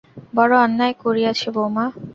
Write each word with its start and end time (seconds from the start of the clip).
বড়ো 0.35 0.55
অন্যায় 0.65 0.95
করিয়াছে 1.03 1.47
বউমা। 1.55 1.85